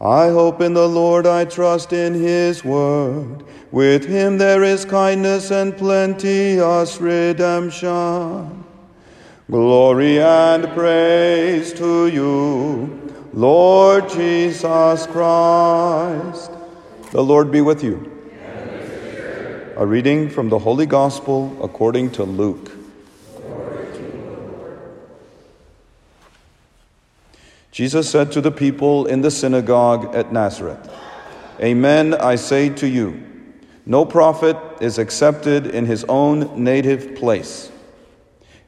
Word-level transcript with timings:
I 0.00 0.28
hope 0.28 0.60
in 0.60 0.74
the 0.74 0.88
Lord, 0.88 1.26
I 1.26 1.44
trust 1.44 1.92
in 1.92 2.14
his 2.14 2.64
word. 2.64 3.42
With 3.72 4.06
him 4.06 4.38
there 4.38 4.62
is 4.62 4.84
kindness 4.84 5.50
and 5.50 5.76
plenteous 5.76 7.00
redemption. 7.00 8.64
Glory 9.50 10.20
and 10.20 10.68
praise 10.68 11.72
to 11.74 12.06
you, 12.06 13.12
Lord 13.32 14.08
Jesus 14.08 15.06
Christ. 15.06 16.52
The 17.10 17.22
Lord 17.22 17.50
be 17.50 17.60
with 17.60 17.82
you. 17.82 18.12
A 19.76 19.84
reading 19.84 20.30
from 20.30 20.48
the 20.48 20.58
Holy 20.58 20.86
Gospel 20.86 21.56
according 21.62 22.10
to 22.12 22.24
Luke. 22.24 22.77
Jesus 27.78 28.10
said 28.10 28.32
to 28.32 28.40
the 28.40 28.50
people 28.50 29.06
in 29.06 29.20
the 29.20 29.30
synagogue 29.30 30.12
at 30.12 30.32
Nazareth, 30.32 30.92
Amen, 31.60 32.12
I 32.12 32.34
say 32.34 32.70
to 32.70 32.88
you, 32.88 33.22
no 33.86 34.04
prophet 34.04 34.56
is 34.80 34.98
accepted 34.98 35.64
in 35.68 35.86
his 35.86 36.04
own 36.08 36.64
native 36.64 37.14
place. 37.14 37.70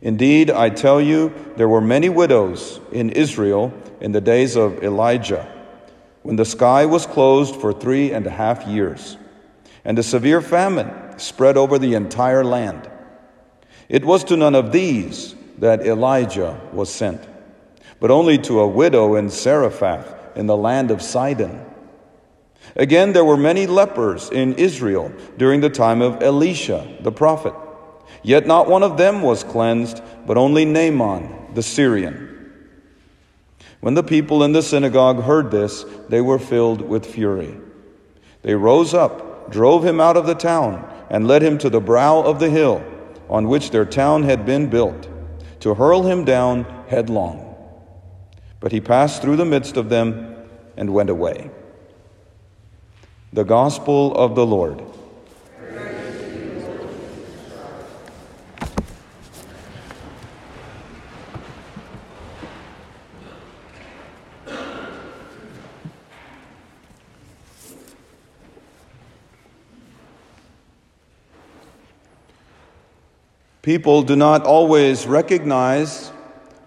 Indeed, 0.01 0.53
I 0.53 0.71
tell 0.71 1.01
you, 1.01 1.35
there 1.57 1.69
were 1.69 1.81
many 1.81 2.09
widows 2.09 2.79
in 2.93 3.11
Israel 3.11 3.75
in 4.01 4.13
the 4.13 4.21
days 4.21 4.55
of 4.55 4.81
Elijah, 4.81 5.45
when 6.23 6.37
the 6.37 6.45
sky 6.45 6.87
was 6.87 7.05
closed 7.05 7.57
for 7.57 7.73
three 7.73 8.13
and 8.13 8.25
a 8.29 8.31
half 8.31 8.65
years, 8.65 9.17
and 9.85 9.99
a 9.99 10.05
severe 10.05 10.41
famine 10.41 11.19
spread 11.19 11.57
over 11.57 11.81
the 11.81 11.95
entire 11.95 12.45
land. 12.45 12.89
It 13.89 14.05
was 14.05 14.23
to 14.23 14.37
none 14.37 14.55
of 14.55 14.71
these 14.71 15.35
that 15.59 15.85
Elijah 15.85 16.61
was 16.73 16.95
sent 16.95 17.27
but 18.01 18.11
only 18.11 18.39
to 18.39 18.61
a 18.61 18.69
widow 18.69 19.15
in 19.15 19.29
Zarephath 19.29 20.37
in 20.37 20.47
the 20.47 20.57
land 20.57 20.91
of 20.91 21.03
Sidon. 21.03 21.65
Again, 22.77 23.13
there 23.13 23.25
were 23.25 23.37
many 23.37 23.67
lepers 23.67 24.31
in 24.31 24.55
Israel 24.55 25.13
during 25.37 25.61
the 25.61 25.71
time 25.71 26.03
of 26.03 26.23
Elisha 26.23 26.97
the 27.01 27.13
prophet. 27.13 27.55
Yet 28.23 28.47
not 28.47 28.69
one 28.69 28.83
of 28.83 28.97
them 28.97 29.23
was 29.23 29.45
cleansed, 29.45 30.03
but 30.27 30.37
only 30.37 30.65
Naaman 30.65 31.55
the 31.55 31.63
Syrian. 31.63 32.27
When 33.81 33.95
the 33.95 34.03
people 34.03 34.45
in 34.45 34.53
the 34.53 34.63
synagogue 34.63 35.23
heard 35.23 35.51
this, 35.51 35.85
they 36.09 36.21
were 36.21 36.39
filled 36.39 36.83
with 36.83 37.07
fury. 37.07 37.57
They 38.43 38.55
rose 38.55 38.95
up, 38.95 39.51
drove 39.51 39.85
him 39.85 40.01
out 40.01 40.17
of 40.17 40.27
the 40.27 40.35
town, 40.35 40.87
and 41.09 41.27
led 41.27 41.43
him 41.43 41.59
to 41.59 41.71
the 41.71 41.81
brow 41.81 42.21
of 42.21 42.41
the 42.41 42.51
hill 42.51 42.85
on 43.29 43.49
which 43.49 43.71
their 43.71 43.85
town 43.85 44.25
had 44.25 44.45
been 44.45 44.69
built, 44.69 45.09
to 45.61 45.75
hurl 45.75 46.03
him 46.03 46.25
down 46.25 46.65
headlong. 46.89 47.50
But 48.61 48.73
he 48.73 48.81
passed 48.81 49.23
through 49.23 49.37
the 49.37 49.47
midst 49.47 49.79
of 49.79 49.89
them 49.89 50.37
and 50.77 50.93
went 50.93 51.09
away. 51.09 51.51
The 53.33 53.45
Gospel 53.45 54.15
of 54.15 54.35
the 54.35 54.45
Lord. 54.45 54.83
People 73.63 74.03
do 74.03 74.17
not 74.17 74.45
always 74.45 75.07
recognize 75.07 76.11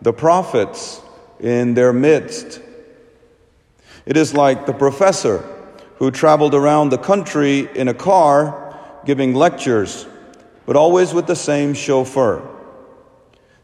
the 0.02 0.14
prophets 0.14 1.03
in 1.44 1.74
their 1.74 1.92
midst. 1.92 2.62
It 4.06 4.18
is 4.18 4.34
like 4.34 4.66
the 4.66 4.74
professor 4.74 5.40
who 5.98 6.10
traveled 6.10 6.56
around 6.56 6.90
the 6.90 6.98
country 6.98 7.70
in 7.76 7.90
a 7.90 7.94
car 7.94 8.80
giving 9.06 9.36
lectures, 9.36 10.08
but 10.66 10.78
always 10.78 11.14
with 11.14 11.28
the 11.28 11.36
same 11.36 11.74
chauffeur. 11.74 12.42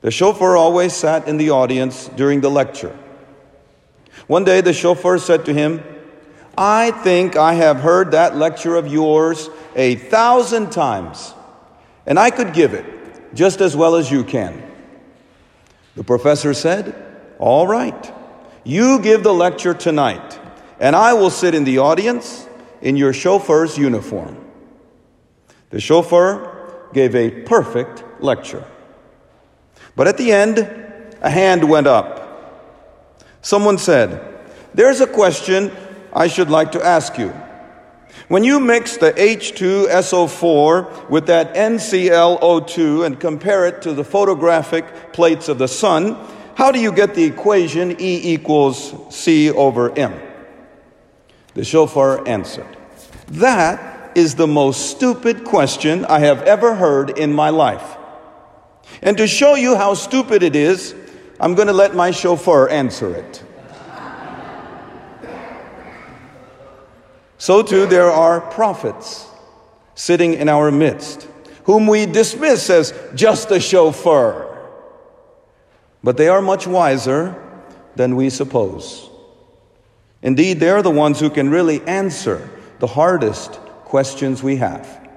The 0.02 0.12
chauffeur 0.12 0.58
always 0.58 0.94
sat 0.94 1.28
in 1.28 1.38
the 1.38 1.52
audience 1.52 2.10
during 2.10 2.42
the 2.42 2.52
lecture. 2.52 2.98
One 4.28 4.44
day 4.44 4.60
the 4.62 4.74
chauffeur 4.74 5.18
said 5.18 5.46
to 5.46 5.54
him, 5.54 5.82
I 6.58 6.92
think 6.92 7.38
I 7.38 7.54
have 7.54 7.78
heard 7.78 8.12
that 8.12 8.36
lecture 8.36 8.76
of 8.76 8.88
yours 8.88 9.50
a 9.76 9.96
thousand 9.96 10.72
times, 10.74 11.34
and 12.06 12.20
I 12.20 12.30
could 12.30 12.54
give 12.54 12.74
it 12.74 12.86
just 13.34 13.62
as 13.62 13.76
well 13.78 13.96
as 13.96 14.12
you 14.12 14.26
can. 14.26 14.62
The 15.96 16.04
professor 16.04 16.54
said, 16.54 17.09
all 17.40 17.66
right. 17.66 18.14
You 18.64 19.00
give 19.00 19.24
the 19.24 19.34
lecture 19.34 19.74
tonight, 19.74 20.38
and 20.80 20.96
I 20.96 21.14
will 21.14 21.30
sit 21.30 21.56
in 21.56 21.64
the 21.64 21.80
audience 21.80 22.48
in 22.82 22.98
your 22.98 23.14
chauffeur's 23.14 23.78
uniform. 23.78 24.38
The 25.70 25.80
chauffeur 25.80 26.90
gave 26.94 27.16
a 27.16 27.30
perfect 27.44 28.04
lecture. 28.20 28.66
But 29.96 30.08
at 30.08 30.18
the 30.18 30.32
end, 30.32 30.60
a 31.22 31.30
hand 31.30 31.68
went 31.68 31.88
up. 31.88 33.26
Someone 33.42 33.78
said, 33.78 34.38
There's 34.74 35.02
a 35.02 35.08
question 35.08 35.72
I 36.14 36.28
should 36.28 36.50
like 36.50 36.74
to 36.74 36.86
ask 36.86 37.18
you. 37.18 37.34
When 38.28 38.44
you 38.44 38.60
mix 38.60 38.98
the 38.98 39.14
H2SO4 39.14 41.10
with 41.10 41.28
that 41.28 41.56
NClO2 41.56 43.06
and 43.06 43.20
compare 43.20 43.66
it 43.66 43.82
to 43.84 43.94
the 43.94 44.04
photographic 44.04 45.14
plates 45.14 45.48
of 45.48 45.58
the 45.58 45.68
sun, 45.68 46.18
how 46.60 46.74
do 46.74 46.80
you 46.82 46.92
get 46.92 47.16
the 47.16 47.24
equation 47.24 48.02
E 48.02 48.34
equals 48.34 48.94
C 49.16 49.50
over 49.50 49.98
M? 49.98 50.14
The 51.54 51.64
chauffeur 51.64 52.28
answered, 52.28 52.76
That 53.30 54.12
is 54.18 54.36
the 54.36 54.46
most 54.46 54.92
stupid 54.92 55.46
question 55.46 56.04
I 56.04 56.20
have 56.20 56.42
ever 56.42 56.76
heard 56.76 57.18
in 57.18 57.32
my 57.32 57.50
life. 57.50 57.96
And 59.02 59.18
to 59.20 59.26
show 59.26 59.56
you 59.56 59.78
how 59.78 59.94
stupid 59.94 60.44
it 60.44 60.54
is, 60.54 60.94
I'm 61.40 61.56
going 61.56 61.70
to 61.70 61.74
let 61.74 61.96
my 61.96 62.12
chauffeur 62.12 62.68
answer 62.68 63.16
it. 63.16 63.42
So, 67.38 67.64
too, 67.64 67.86
there 67.86 68.12
are 68.12 68.42
prophets 68.42 69.26
sitting 69.96 70.34
in 70.34 70.50
our 70.50 70.72
midst 70.72 71.26
whom 71.64 71.88
we 71.88 72.06
dismiss 72.06 72.70
as 72.70 72.94
just 73.16 73.50
a 73.52 73.62
chauffeur. 73.62 74.49
But 76.04 76.18
they 76.18 76.28
are 76.28 76.42
much 76.42 76.66
wiser 76.66 77.36
than 77.96 78.16
we 78.16 78.30
suppose. 78.30 79.10
Indeed, 80.22 80.60
they're 80.60 80.82
the 80.82 80.90
ones 80.90 81.20
who 81.20 81.30
can 81.30 81.50
really 81.50 81.82
answer 81.82 82.50
the 82.80 82.88
hardest 82.88 83.54
questions 83.86 84.44
we 84.44 84.58
have. 84.58 85.10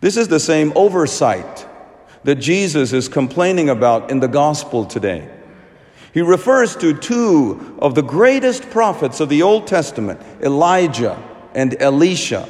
This 0.00 0.16
is 0.16 0.28
the 0.28 0.40
same 0.40 0.72
oversight 0.74 1.66
that 2.24 2.36
Jesus 2.36 2.92
is 2.92 3.08
complaining 3.08 3.68
about 3.68 4.10
in 4.10 4.20
the 4.20 4.28
gospel 4.28 4.84
today. 4.84 5.28
He 6.12 6.22
refers 6.22 6.74
to 6.76 6.94
two 6.94 7.76
of 7.80 7.94
the 7.94 8.02
greatest 8.02 8.70
prophets 8.70 9.20
of 9.20 9.28
the 9.28 9.42
Old 9.42 9.66
Testament, 9.66 10.20
Elijah 10.42 11.22
and 11.54 11.80
Elisha, 11.80 12.48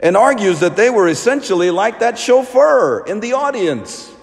and 0.00 0.16
argues 0.16 0.60
that 0.60 0.76
they 0.76 0.90
were 0.90 1.08
essentially 1.08 1.70
like 1.70 2.00
that 2.00 2.18
chauffeur 2.18 3.04
in 3.06 3.20
the 3.20 3.34
audience. 3.34 4.13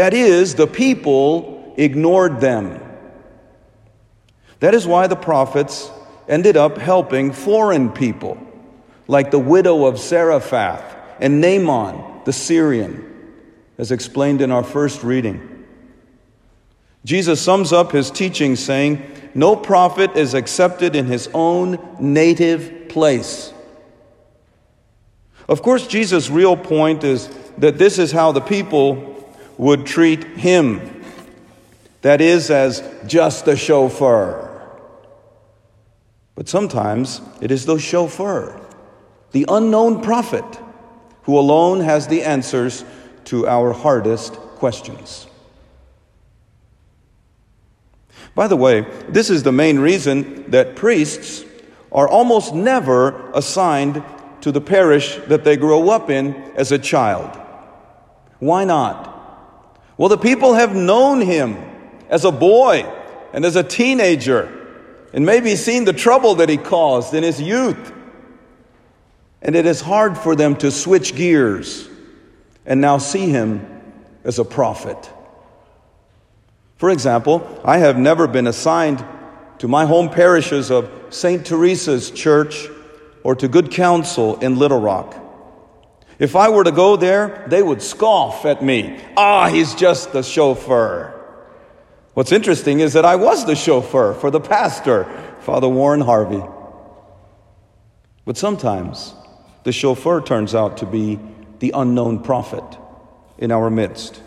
That 0.00 0.14
is, 0.14 0.54
the 0.54 0.66
people 0.66 1.74
ignored 1.76 2.40
them. 2.40 2.80
That 4.60 4.72
is 4.72 4.86
why 4.86 5.08
the 5.08 5.14
prophets 5.14 5.90
ended 6.26 6.56
up 6.56 6.78
helping 6.78 7.32
foreign 7.32 7.90
people, 7.90 8.38
like 9.08 9.30
the 9.30 9.38
widow 9.38 9.84
of 9.84 9.98
Zarephath 9.98 10.96
and 11.20 11.42
Naaman 11.42 12.22
the 12.24 12.32
Syrian, 12.32 13.14
as 13.76 13.92
explained 13.92 14.40
in 14.40 14.50
our 14.50 14.62
first 14.62 15.04
reading. 15.04 15.66
Jesus 17.04 17.38
sums 17.38 17.70
up 17.70 17.92
his 17.92 18.10
teaching 18.10 18.56
saying, 18.56 19.02
No 19.34 19.54
prophet 19.54 20.16
is 20.16 20.32
accepted 20.32 20.96
in 20.96 21.08
his 21.08 21.28
own 21.34 21.78
native 22.00 22.88
place. 22.88 23.52
Of 25.46 25.60
course, 25.60 25.86
Jesus' 25.86 26.30
real 26.30 26.56
point 26.56 27.04
is 27.04 27.28
that 27.58 27.76
this 27.76 27.98
is 27.98 28.12
how 28.12 28.32
the 28.32 28.40
people 28.40 29.09
would 29.60 29.84
treat 29.84 30.24
him, 30.24 31.04
that 32.00 32.22
is, 32.22 32.50
as 32.50 32.82
just 33.06 33.46
a 33.46 33.54
chauffeur. 33.54 34.48
But 36.34 36.48
sometimes 36.48 37.20
it 37.42 37.50
is 37.50 37.66
the 37.66 37.78
chauffeur, 37.78 38.58
the 39.32 39.44
unknown 39.48 40.00
prophet, 40.00 40.46
who 41.24 41.38
alone 41.38 41.80
has 41.80 42.06
the 42.06 42.22
answers 42.22 42.86
to 43.26 43.46
our 43.46 43.74
hardest 43.74 44.32
questions. 44.32 45.26
By 48.34 48.48
the 48.48 48.56
way, 48.56 48.86
this 49.10 49.28
is 49.28 49.42
the 49.42 49.52
main 49.52 49.78
reason 49.78 50.50
that 50.52 50.74
priests 50.74 51.44
are 51.92 52.08
almost 52.08 52.54
never 52.54 53.30
assigned 53.32 54.02
to 54.40 54.52
the 54.52 54.62
parish 54.62 55.16
that 55.26 55.44
they 55.44 55.58
grow 55.58 55.90
up 55.90 56.08
in 56.08 56.34
as 56.56 56.72
a 56.72 56.78
child. 56.78 57.38
Why 58.38 58.64
not? 58.64 59.09
Well, 60.00 60.08
the 60.08 60.16
people 60.16 60.54
have 60.54 60.74
known 60.74 61.20
him 61.20 61.58
as 62.08 62.24
a 62.24 62.32
boy 62.32 62.90
and 63.34 63.44
as 63.44 63.54
a 63.54 63.62
teenager 63.62 64.50
and 65.12 65.26
maybe 65.26 65.54
seen 65.56 65.84
the 65.84 65.92
trouble 65.92 66.36
that 66.36 66.48
he 66.48 66.56
caused 66.56 67.12
in 67.12 67.22
his 67.22 67.38
youth. 67.38 67.92
And 69.42 69.54
it 69.54 69.66
is 69.66 69.82
hard 69.82 70.16
for 70.16 70.34
them 70.34 70.56
to 70.56 70.70
switch 70.70 71.14
gears 71.14 71.86
and 72.64 72.80
now 72.80 72.96
see 72.96 73.28
him 73.28 73.82
as 74.24 74.38
a 74.38 74.44
prophet. 74.46 75.10
For 76.78 76.88
example, 76.88 77.60
I 77.62 77.76
have 77.76 77.98
never 77.98 78.26
been 78.26 78.46
assigned 78.46 79.04
to 79.58 79.68
my 79.68 79.84
home 79.84 80.08
parishes 80.08 80.70
of 80.70 80.90
St. 81.10 81.44
Teresa's 81.44 82.10
Church 82.10 82.68
or 83.22 83.34
to 83.34 83.48
Good 83.48 83.70
Counsel 83.70 84.38
in 84.38 84.58
Little 84.58 84.80
Rock. 84.80 85.14
If 86.20 86.36
I 86.36 86.50
were 86.50 86.64
to 86.64 86.70
go 86.70 86.96
there, 86.96 87.46
they 87.48 87.62
would 87.62 87.80
scoff 87.80 88.44
at 88.44 88.62
me. 88.62 89.00
Ah, 89.16 89.48
he's 89.48 89.74
just 89.74 90.12
the 90.12 90.22
chauffeur. 90.22 91.18
What's 92.12 92.30
interesting 92.30 92.80
is 92.80 92.92
that 92.92 93.06
I 93.06 93.16
was 93.16 93.46
the 93.46 93.56
chauffeur 93.56 94.12
for 94.12 94.30
the 94.30 94.38
pastor, 94.38 95.04
Father 95.40 95.68
Warren 95.68 96.02
Harvey. 96.02 96.42
But 98.26 98.36
sometimes 98.36 99.14
the 99.64 99.72
chauffeur 99.72 100.20
turns 100.20 100.54
out 100.54 100.76
to 100.78 100.86
be 100.86 101.18
the 101.58 101.72
unknown 101.74 102.22
prophet 102.22 102.64
in 103.38 103.50
our 103.50 103.70
midst, 103.70 104.20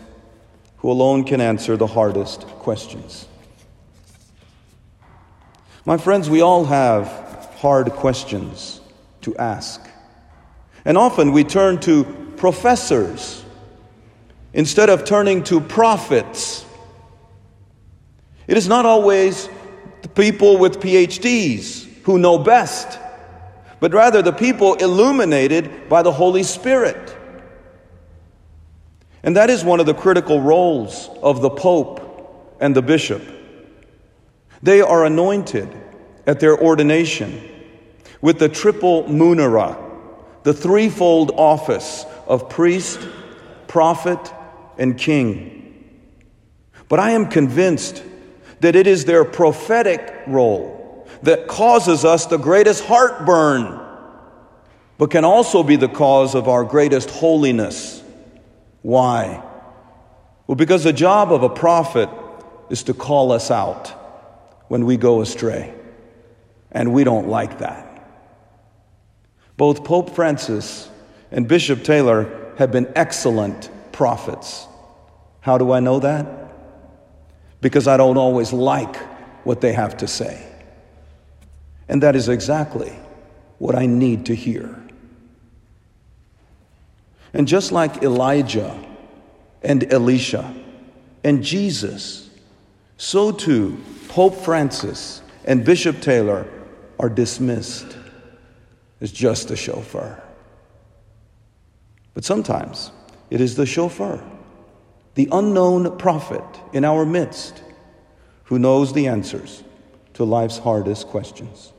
who 0.78 0.90
alone 0.90 1.22
can 1.22 1.40
answer 1.40 1.76
the 1.76 1.86
hardest 1.86 2.40
questions. 2.58 3.28
My 5.84 5.96
friends, 5.96 6.28
we 6.28 6.40
all 6.40 6.64
have 6.64 7.06
hard 7.58 7.92
questions 7.92 8.80
to 9.20 9.36
ask. 9.36 9.80
And 10.84 10.98
often 10.98 11.32
we 11.32 11.44
turn 11.44 11.80
to 11.80 12.04
professors 12.36 13.44
instead 14.52 14.90
of 14.90 15.04
turning 15.04 15.42
to 15.44 15.60
prophets. 15.60 16.64
It 18.46 18.56
is 18.56 18.68
not 18.68 18.86
always 18.86 19.48
the 20.02 20.08
people 20.08 20.58
with 20.58 20.80
PhDs 20.80 21.84
who 22.02 22.18
know 22.18 22.38
best, 22.38 22.98
but 23.80 23.92
rather 23.92 24.20
the 24.22 24.32
people 24.32 24.74
illuminated 24.74 25.88
by 25.88 26.02
the 26.02 26.12
Holy 26.12 26.42
Spirit. 26.42 27.16
And 29.22 29.36
that 29.36 29.48
is 29.48 29.64
one 29.64 29.80
of 29.80 29.86
the 29.86 29.94
critical 29.94 30.40
roles 30.40 31.08
of 31.22 31.40
the 31.40 31.48
Pope 31.48 32.56
and 32.60 32.76
the 32.76 32.82
Bishop. 32.82 33.22
They 34.62 34.82
are 34.82 35.04
anointed 35.06 35.68
at 36.26 36.40
their 36.40 36.58
ordination 36.58 37.50
with 38.20 38.38
the 38.38 38.48
triple 38.48 39.04
munera, 39.04 39.83
the 40.44 40.54
threefold 40.54 41.32
office 41.36 42.06
of 42.26 42.48
priest, 42.48 43.00
prophet, 43.66 44.32
and 44.78 44.96
king. 44.96 46.00
But 46.88 47.00
I 47.00 47.10
am 47.10 47.28
convinced 47.28 48.02
that 48.60 48.76
it 48.76 48.86
is 48.86 49.04
their 49.04 49.24
prophetic 49.24 50.22
role 50.26 51.08
that 51.22 51.48
causes 51.48 52.04
us 52.04 52.26
the 52.26 52.38
greatest 52.38 52.84
heartburn, 52.84 53.80
but 54.96 55.10
can 55.10 55.24
also 55.24 55.62
be 55.62 55.76
the 55.76 55.88
cause 55.88 56.34
of 56.34 56.48
our 56.48 56.64
greatest 56.64 57.10
holiness 57.10 58.04
why? 58.84 59.42
Well, 60.46 60.56
because 60.56 60.84
the 60.84 60.92
job 60.92 61.32
of 61.32 61.42
a 61.42 61.48
prophet 61.48 62.10
is 62.68 62.82
to 62.82 62.92
call 62.92 63.32
us 63.32 63.50
out 63.50 63.88
when 64.68 64.84
we 64.84 64.98
go 64.98 65.22
astray. 65.22 65.72
And 66.70 66.92
we 66.92 67.02
don't 67.02 67.28
like 67.28 67.60
that. 67.60 67.93
Both 69.56 69.84
Pope 69.84 70.10
Francis 70.10 70.90
and 71.30 71.46
Bishop 71.46 71.84
Taylor 71.84 72.52
have 72.58 72.72
been 72.72 72.90
excellent 72.96 73.70
prophets. 73.92 74.66
How 75.40 75.58
do 75.58 75.72
I 75.72 75.80
know 75.80 76.00
that? 76.00 76.26
Because 77.60 77.86
I 77.86 77.96
don't 77.96 78.16
always 78.16 78.52
like 78.52 78.96
what 79.44 79.60
they 79.60 79.72
have 79.72 79.96
to 79.98 80.08
say. 80.08 80.44
And 81.88 82.02
that 82.02 82.16
is 82.16 82.28
exactly 82.28 82.92
what 83.58 83.74
I 83.74 83.86
need 83.86 84.26
to 84.26 84.34
hear. 84.34 84.80
And 87.32 87.46
just 87.48 87.72
like 87.72 88.02
Elijah 88.02 88.78
and 89.62 89.92
Elisha 89.92 90.54
and 91.22 91.42
Jesus, 91.42 92.30
so 92.96 93.32
too 93.32 93.82
Pope 94.08 94.36
Francis 94.36 95.22
and 95.44 95.64
Bishop 95.64 96.00
Taylor 96.00 96.46
are 96.98 97.08
dismissed 97.08 97.96
as 99.04 99.12
just 99.12 99.50
a 99.50 99.56
chauffeur. 99.56 100.18
But 102.14 102.24
sometimes 102.24 102.90
it 103.28 103.38
is 103.38 103.54
the 103.54 103.66
chauffeur, 103.66 104.24
the 105.14 105.28
unknown 105.30 105.98
prophet 105.98 106.42
in 106.72 106.86
our 106.86 107.04
midst, 107.04 107.62
who 108.44 108.58
knows 108.58 108.94
the 108.94 109.06
answers 109.06 109.62
to 110.14 110.24
life's 110.24 110.56
hardest 110.56 111.08
questions. 111.08 111.74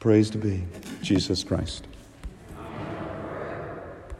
Praise 0.00 0.28
to 0.30 0.38
be 0.38 0.64
Jesus 1.00 1.44
Christ. 1.44 1.86